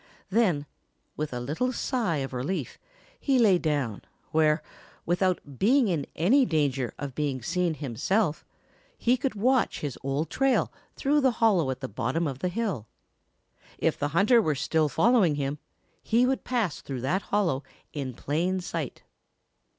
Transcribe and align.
Then, 0.31 0.65
with 1.15 1.31
a 1.31 1.39
little 1.39 1.71
sigh 1.71 2.15
of 2.25 2.33
relief, 2.33 2.79
he 3.19 3.37
lay 3.37 3.59
down, 3.59 4.01
where, 4.31 4.63
without 5.05 5.59
being 5.59 5.89
in 5.89 6.07
any 6.15 6.43
danger 6.43 6.95
of 6.97 7.13
being 7.13 7.43
seen 7.43 7.75
himself, 7.75 8.43
he 8.97 9.15
could 9.15 9.35
watch 9.35 9.81
his 9.81 9.99
old 10.03 10.31
trail 10.31 10.71
through 10.95 11.21
the 11.21 11.33
hollow 11.37 11.69
at 11.69 11.81
the 11.81 11.87
bottom 11.87 12.25
of 12.25 12.39
the 12.39 12.49
hill. 12.49 12.87
If 13.77 13.99
the 13.99 14.07
hunter 14.07 14.41
were 14.41 14.55
still 14.55 14.89
following 14.89 15.35
him, 15.35 15.59
he 16.01 16.25
would 16.25 16.43
pass 16.43 16.81
through 16.81 17.01
that 17.01 17.21
hollow 17.29 17.61
in 17.93 18.15
plain 18.15 18.59
sight. 18.59 19.03